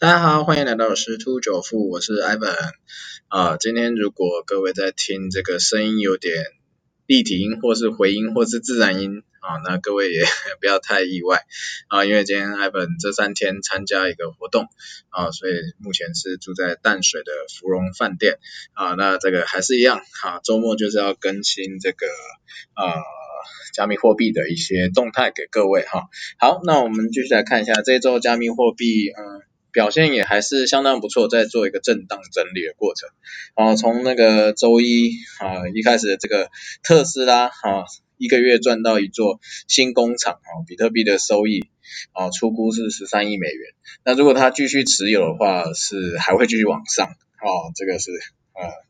[0.00, 2.54] 大家好，欢迎来到十突九富，我是 Ivan
[3.26, 3.56] 啊。
[3.56, 6.44] 今天如果各位在听这个声音有点
[7.06, 10.22] 立体音，或是回音，或是自然音啊，那各位也
[10.62, 11.40] 不要太意外
[11.88, 14.68] 啊，因为今天 Ivan 这三天参加一个活动
[15.10, 18.38] 啊，所以目前是住在淡水的芙蓉饭店
[18.74, 18.94] 啊。
[18.94, 22.06] 那这个还是一样啊，周末就是要更新这个
[22.74, 22.94] 啊
[23.74, 26.04] 加密货币的一些动态给各位哈。
[26.38, 29.42] 好，那我们继续来看一下这周加密货币嗯。
[29.72, 33.08] 表现也还是相当不错，在做一个震荡整理的过程。
[33.54, 36.50] 啊，从那个周一啊一开始的这个
[36.82, 37.84] 特斯拉啊，
[38.16, 41.68] 一个月赚到一座新工厂啊，比特币的收益
[42.12, 43.74] 啊，出估是十三亿美元。
[44.04, 47.06] 那如果它继续持有的话，是还会继续往上。
[47.06, 48.10] 啊，这个是
[48.52, 48.87] 啊。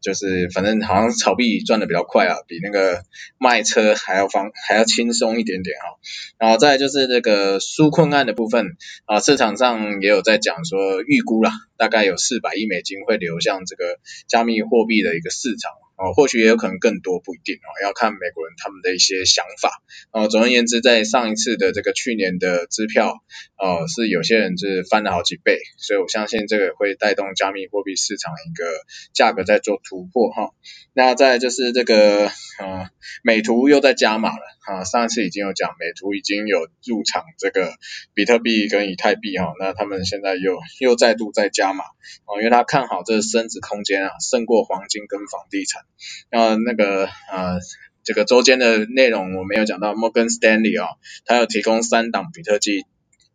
[0.00, 3.02] 就是反正好像炒币赚的比较快啊，比那个
[3.38, 5.98] 卖车还要方还要轻松一点点哈。
[6.38, 15.72] 然后再就是这个纾困案的部分啊，市场上也有在讲说预估啦，大概有四百亿美金会流向这个加密货币的一个市场。
[15.98, 19.82] 哦，或许也有可能更多，不一定哦，要看美国人他们的一些想法。
[20.12, 23.20] 哦，总而言之，在上一次的这个去年的支票，
[23.58, 28.64] 哦，是有些人是翻了好几倍，所以我相信这个会带动加密货币市场一个
[29.12, 30.50] 价格在做突破哈。
[30.92, 32.88] 那再就是这个，呃，
[33.22, 37.72] 美图又在加码了啊，上次已经有讲，美图已经有入场这个
[38.12, 41.84] 比特币跟以太币哈，那他们现在又又再度在加码，
[42.26, 45.84] 哦，因为他看好这升值空间啊，胜过黄金跟房地产。
[46.30, 47.58] 那那个呃
[48.04, 52.84] 这个周间的内容我没有讲到，Morgan Stanley 哦，它有提供三档比特币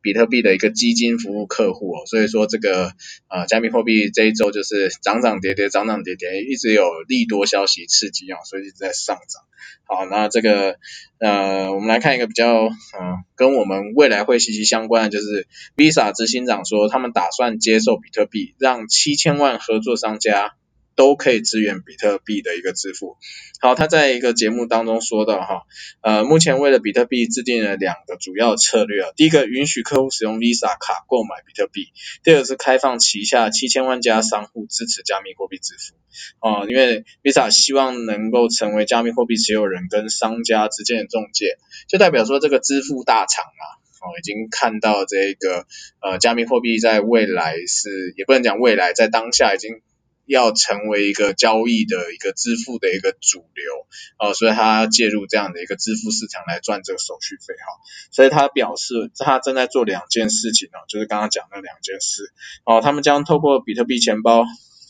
[0.04, 2.92] 比特币的一个基金服务客户哦，所以说这个
[3.30, 9.42] 呃加密货币这一周就是涨涨跌跌涨涨跌跌，一直有利多消息刺激啊，所以一直在上涨。
[9.86, 10.76] 好，那这个
[11.20, 20.54] 呃我们来看一个比较嗯跟我们未来会息息相关的，就是 Visa 执行长说他们打算接受比特币，让七千万合作商家。
[20.96, 23.18] 都可以支援比特币的一个支付。
[23.60, 25.62] 好，他在一个节目当中说到哈，
[26.02, 31.88] 呃，目前为了比特币制定了两个主要策略啊，第一个允许客户使用 Visa 卡购买比特币，
[32.24, 35.96] 第二是开放旗下七千万家商户支持加密货币支付。
[36.42, 41.58] 哦，因为 Visa 希望能够成为加密货币持有人跟商家之间的中介，
[41.88, 43.64] 就代表说这个支付大厂啊，
[44.02, 45.66] 哦，已经看到这个
[46.02, 49.82] 呃加密货币在未来是，也不能讲未来，在当下已经。
[50.26, 62.32] 要成为一个交易的一个支付的一个主流，哦，所以他介入这样的一个支付市场来赚这个手续费哈，所以他表示他正在做两件事情呢，就是刚刚讲的两件事，
[62.64, 64.46] 哦，他们将透过比特币钱包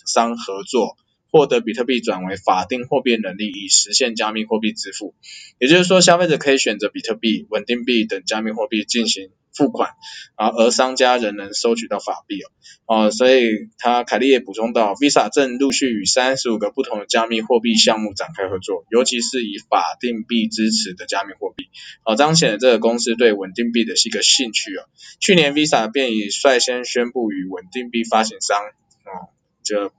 [0.05, 0.97] 商合作，
[1.31, 5.15] 获得比特币转为法定货币能力，以实现加密货币支付，
[5.57, 9.31] 也就是说消费者可以选择比特币、稳定币等加密货币进行。
[9.55, 9.91] 付款
[10.35, 21.67] 啊，而商家仍能收取到法币哦，哦，所以他凯利也补充到，Visa 正陆续与三十五个不同的加密货币项目展开合作，尤其是以法定币支持的加密货币，
[22.03, 24.85] 哦，彰显了这个公司对稳定币的是一个兴趣哦。
[25.19, 29.29] 去年 Visa 便已率先宣布与稳定币发行商，哦，
[29.63, 29.91] 这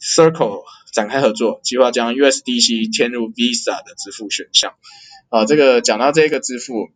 [0.00, 4.74] Circle 展开合作，计划将 USDC 添入 Visa 的支付选项，
[5.30, 6.90] 啊，这个讲到这个支付。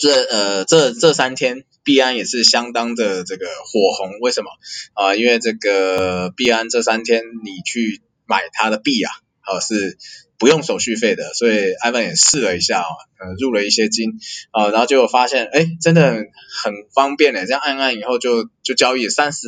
[0.00, 4.50] 这呃这这三天币安也是相当的这个火红，为什么
[4.94, 5.14] 啊？
[5.14, 9.12] 因为这个币安这三天你去买它的币啊，
[9.42, 9.98] 啊是
[10.40, 12.90] 不用手续费的，所以 Ivan 也试了一下啊，
[13.20, 14.18] 呃入了一些金
[14.50, 16.24] 啊，然后就发现哎真的
[16.64, 19.46] 很方便嘞，这样按按以后就就交易三十，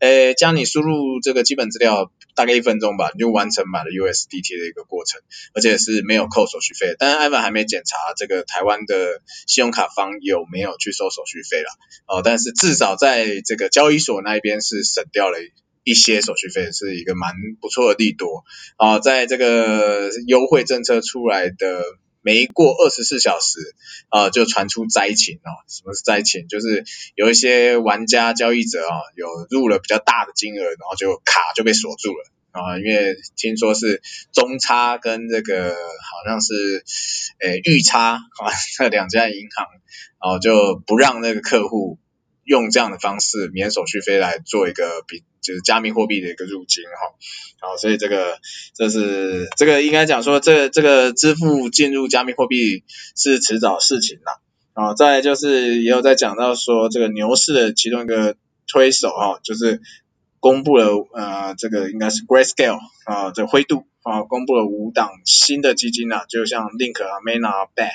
[0.00, 2.12] 诶将你输入这个基本资料。
[2.36, 5.20] 大概一分钟吧，你就完成买了 USDT 的一个过程，
[5.52, 6.94] 而且是没有扣手续费。
[6.98, 11.70] 但是艾文还没检查这个台湾的信用卡方有没有去收手续费啦。
[12.06, 15.38] 哦，但是至少在这个交易所那一边是省掉了
[15.90, 18.44] 一些手续费，是一个蛮不错的利多。
[18.76, 21.82] 啊，在这个优惠政策出来的。
[22.22, 23.74] 没过二十四小时，
[24.10, 25.56] 啊，就传出灾情哦。
[25.68, 26.48] 什么是灾情？
[26.48, 26.84] 就是
[27.14, 32.76] 有一些玩家交易者啊，有入了比较大的金额，然后就卡就被锁住了啊。
[32.76, 34.02] 因为听说是
[34.34, 36.84] 中差跟这个好像是
[37.38, 39.66] 诶预差啊，这 两家银行，
[40.20, 41.98] 然后就不让那个客户
[42.44, 45.22] 用这样的方式免手续费来做一个比。
[45.42, 47.14] 就是加密货币的一个入金哈，
[47.66, 48.38] 好，所以这个
[48.74, 52.84] 这是这个应该讲说，这这个支付进入加密货币
[53.16, 54.38] 是迟早事情啦，
[54.74, 58.36] 啊，再就是也有在讲到说，这个牛市的其中一个
[58.70, 59.80] 推手哈，就是
[60.40, 67.90] 公布了呃这个应该是 Grayscale 啊，这灰度啊，公布了五档新的基金啊，就像 Link 啊、Mana 啊、Bet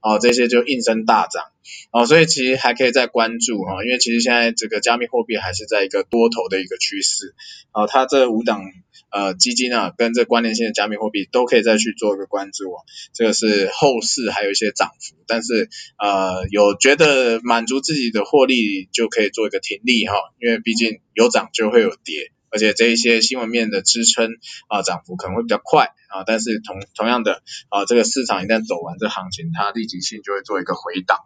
[0.00, 1.46] 啊这些就应声大涨，
[1.90, 7.34] 哦，所以其实还可以再关注哈，因为其实现在这个加密货币还是在一个多头的一个趋势，
[7.72, 8.62] 啊，它这五档
[9.10, 15.68] 呃基金啊，跟这关联性的加密货币都可以再去做一个关注啊，这个是后市还有一些涨幅，但是
[15.98, 22.30] 呃有觉得满足自己的获利就可以做一个停利哈，因为毕竟有涨就会有跌。
[22.50, 24.30] 而且这一些新闻面的支撑
[24.68, 31.24] 啊，涨幅可能会比较快啊，但是同同样的啊，这个市场一旦走完这行情，它立即性就会做一个回档哈。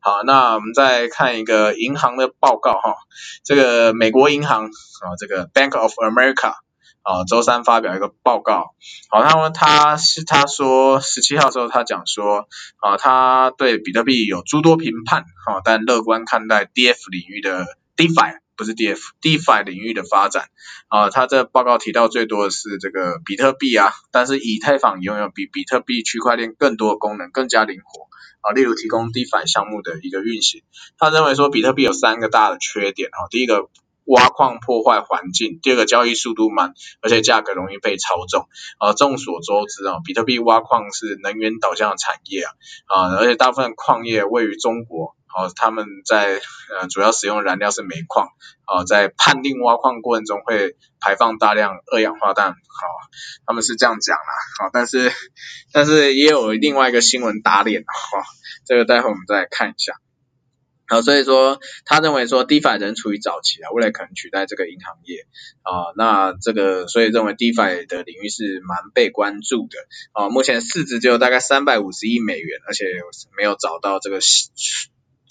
[0.00, 2.96] 好，那我们再看一个银行的报告哈，
[3.44, 6.54] 这个美国银行啊，这个 Bank of America
[7.02, 8.74] 啊，周三发表一个报告，
[9.10, 17.66] 好，他们他是他说十七号时候他讲说啊，他对比特币有诸多评判哈，但乐观看待 DF 领域的
[17.96, 18.41] DeFi。
[18.62, 20.50] 不是 DF，DeFi 领域的发展
[20.86, 28.06] 啊，他这报告提到最多的是这个比特币啊，但是以太坊拥有比比特币区块链更多的功能，更加灵活
[28.40, 30.62] 啊，例如提供 DeFi 项目的一个运行。
[30.96, 33.68] 他认为说比特币有三个大的缺点啊，第一个
[34.04, 38.46] 挖矿破坏环境，第二个交易速度慢，而且价格容易被操纵
[38.78, 38.92] 啊。
[38.92, 42.52] 众所周知啊，比特币挖矿是能源导向的产业啊
[42.86, 45.16] 啊，而且大部分矿业位于中国。
[45.34, 46.40] 哦，他们在
[46.70, 48.28] 呃主要使用燃料是煤矿，
[48.66, 52.56] 哦，在判定挖矿过程中会排放大量二氧化氮，好，
[53.46, 55.10] 他们是这样讲啦，好，但是
[55.72, 58.22] 但是也有另外一个新闻打脸，哈，
[58.66, 59.94] 这个待会我们再来看一下，
[60.86, 65.26] 好，所以说他认为说 DeFi 仍处于早期啊，未来可能取代这个银行业，
[65.62, 69.78] 啊，那这个所以认为 DeFi 的领域是蛮被关注的，
[70.12, 72.84] 啊，目前市值只有大概三百五十亿美元，而且
[73.34, 74.20] 没有找到这个。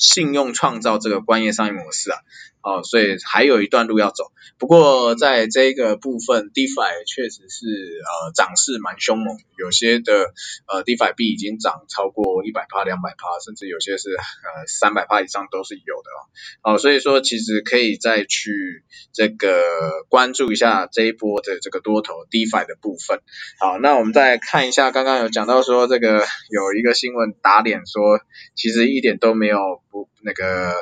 [0.02, 2.18] 信用创造这个关业商业模式啊，
[2.64, 4.32] 哦，所以还有一段路要走。
[4.58, 10.34] 不过在这个部分，DeFi 确实是呃涨势蛮凶猛，有些的
[10.68, 16.76] 呃 DeFi 币已经涨超过一百趴、两百趴，甚至有些是呃三百趴以上都是有的哦。
[16.76, 23.22] 哦，所以说其实可以再去这个关注一下这一波的这个多头 DeFi 的部分。
[23.60, 28.20] 好，那我们再看一下，刚刚有讲到说这个有一个新闻打脸说，
[28.56, 29.82] 其实一点都没有。
[29.92, 30.74] 不，那个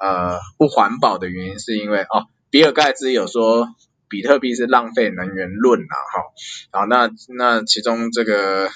[0.00, 3.68] 呃不环保的原因是因为哦，比尔盖茨有说
[4.08, 8.68] 比特币是浪费能源论啊，哈，好，那那其中这个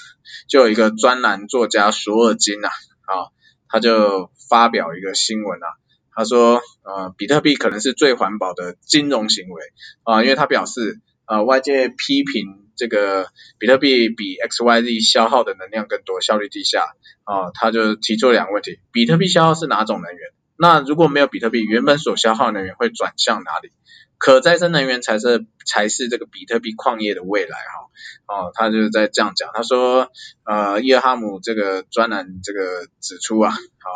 [0.49, 2.69] 就有一个专栏作家索尔金啊，
[3.07, 3.31] 啊，
[3.69, 5.67] 他就发表一个新闻啊，
[6.15, 9.63] 他说呃比特币可能是最环保的金融行为
[10.03, 12.65] 啊，因为他表示呃外界批评。
[12.79, 13.27] 这个
[13.59, 16.85] 比特币比 XYZ 消耗的能量更多，效率低下
[17.25, 20.31] 啊，他就提出了两个问题：比特币消耗是哪种能源？
[20.59, 23.71] 那如果没有比特币，原本所消耗能源会转向哪里？
[24.19, 27.87] 可再生能源才是才是这个比特币矿业的未来哈
[28.27, 30.11] 哦，他就是在这样讲，他说
[30.43, 33.89] 呃伊尔哈姆这个专栏这个指出啊啊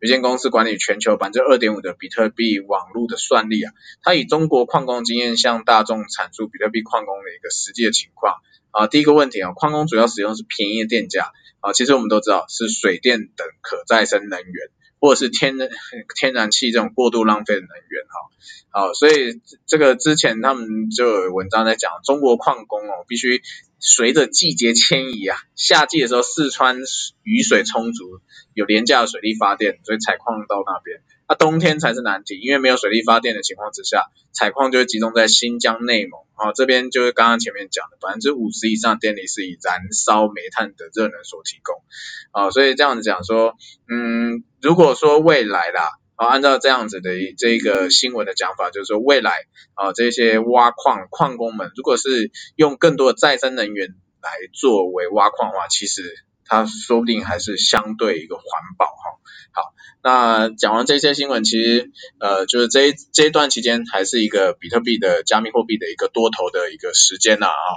[0.00, 3.72] 有限公司管理全球百分之二点五的比特币网络的算力啊，
[4.02, 8.38] 他以中国矿工经验向大众阐述比特币矿工的一个实际的情况
[8.72, 11.30] 啊第一个问题啊矿工主要使用是便宜的电价
[11.60, 14.70] 啊其实我们都知道是水电等可再生能源。
[15.00, 15.68] 或者是天然
[16.18, 23.42] 天然气这种过度浪费的能源哈，好，所以这个之前他们就有文章在讲，中国矿工哦必须
[23.78, 26.78] 随着季节迁移啊，夏季的时候四川
[27.22, 28.20] 雨水充足，
[28.54, 31.02] 有廉价的水力发电，所以采矿到那边。
[31.28, 41.82] 那冬天才是难题，因为没有水力发电的情况之下，采矿就会集中在新疆、内蒙啊这边，就是刚刚前面讲的，百分之五十以上电力是以燃烧煤炭的热能所提供
[42.30, 43.56] 啊，所以这样子讲说，
[43.88, 49.44] 嗯，如果说未来啦，啊，按照这样子的这个新闻的讲法，就是说未来
[49.74, 53.88] 啊这些挖矿矿工们，如果是用更多的再生能源
[54.22, 56.02] 来作为挖矿的话，其实
[56.44, 58.44] 它说不定还是相对一个环
[58.78, 59.20] 保哈。
[59.52, 67.68] 好，那讲完这些新闻，其实呃，就是这这一段期间还是一个比特币的加密货币的一个多头的一个时间呐啊。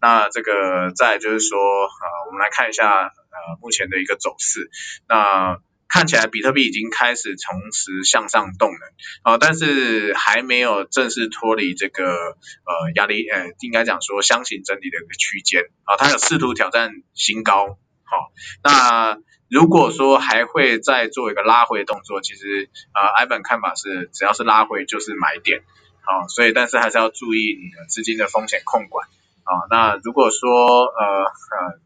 [0.00, 0.52] 那这个
[0.94, 4.70] 再就是说呃，我们来看一下呃目前的一个走势。
[5.08, 8.80] 那看起来比特币已经开始重拾向上动能
[9.22, 17.78] 啊，但是还没有正式脱离这个呃压力呃，应该讲说箱型整理的一个区间啊，它有试图挑战新高。
[18.04, 19.18] 好，那。
[19.50, 25.62] 如果说还会再做一个拉回动作，其实呃，艾本看法是只要是拉回就是买点，
[26.02, 29.08] 好，所以但是还是要注意你的资金的风险控管，
[29.44, 30.50] 啊，那如果说
[30.84, 31.80] 呃呃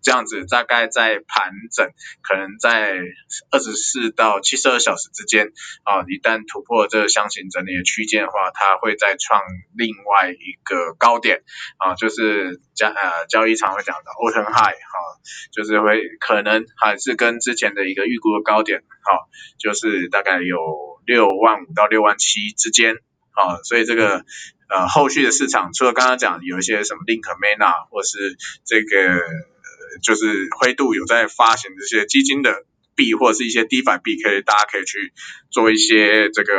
[0.00, 1.90] 这样子大概在盘整，
[2.22, 2.98] 可能在
[3.50, 5.52] 二十四到七十二小时之间
[5.82, 9.42] 啊，一旦突破这个箱型整理的区间的话，它会再创
[9.76, 11.42] 另外一个高点
[11.78, 15.20] 啊，就是交呃交易常会讲的 all time high 哈，
[15.52, 19.28] 就是会可能还是跟之前的一个预估的高点哈，
[19.58, 20.56] 就是大概有
[21.04, 22.94] 六万五到六万七之间
[23.32, 24.24] 啊，所以这个
[24.68, 29.22] 呃后续的市场除了刚刚讲有一些什么 Link Mana 或是这个。
[30.02, 32.64] 就是灰度有在发行这些基金的
[32.94, 35.12] 币或者是一些低反币，可以大家可以去
[35.50, 36.52] 做一些这个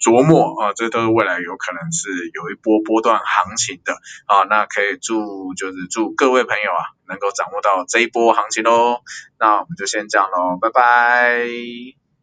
[0.00, 3.94] 琢磨啊，这都是未来有可能是有一波波段行情的
[4.26, 9.00] 啊，那可以祝就是祝各位朋友啊能够掌握到这一波行情喽，
[9.38, 12.05] 那我们就先这样喽，拜拜。